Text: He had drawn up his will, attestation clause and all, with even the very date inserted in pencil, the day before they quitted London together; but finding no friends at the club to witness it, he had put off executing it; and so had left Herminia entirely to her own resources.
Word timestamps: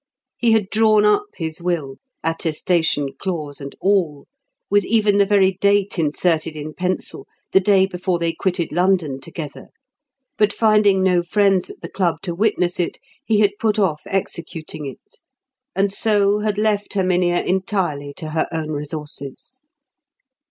He 0.35 0.53
had 0.53 0.71
drawn 0.71 1.05
up 1.05 1.25
his 1.35 1.61
will, 1.61 1.97
attestation 2.23 3.09
clause 3.19 3.61
and 3.61 3.75
all, 3.79 4.25
with 4.67 4.83
even 4.83 5.19
the 5.19 5.27
very 5.27 5.51
date 5.61 5.99
inserted 5.99 6.55
in 6.55 6.73
pencil, 6.73 7.27
the 7.51 7.59
day 7.59 7.85
before 7.85 8.17
they 8.17 8.33
quitted 8.33 8.71
London 8.71 9.21
together; 9.21 9.67
but 10.39 10.51
finding 10.51 11.03
no 11.03 11.21
friends 11.21 11.69
at 11.69 11.81
the 11.81 11.87
club 11.91 12.15
to 12.23 12.33
witness 12.33 12.79
it, 12.79 12.97
he 13.23 13.41
had 13.41 13.51
put 13.59 13.77
off 13.77 14.01
executing 14.07 14.87
it; 14.87 15.19
and 15.75 15.93
so 15.93 16.39
had 16.39 16.57
left 16.57 16.93
Herminia 16.93 17.43
entirely 17.43 18.11
to 18.15 18.31
her 18.31 18.47
own 18.51 18.69
resources. 18.71 19.61